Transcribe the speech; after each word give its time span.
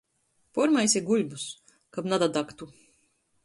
Puormaisi 0.57 1.03
buļbis, 1.11 1.45
kab 1.99 2.11
nadadagtu! 2.13 2.73